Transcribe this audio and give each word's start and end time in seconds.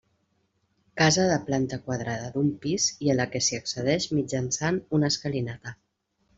Casa 1.01 1.25
de 1.31 1.35
planta 1.49 1.79
quadrada 1.89 2.31
d'un 2.37 2.49
pis 2.65 2.89
i 3.09 3.13
a 3.15 3.19
la 3.21 3.29
que 3.35 3.45
s'hi 3.49 3.61
accedeix 3.61 4.11
mitjançant 4.17 4.83
una 5.01 5.15
escalinata. 5.15 5.79